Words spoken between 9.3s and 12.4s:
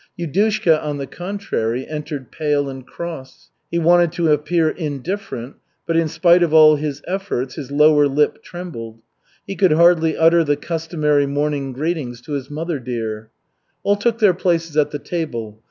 He could hardly utter the customary morning greetings to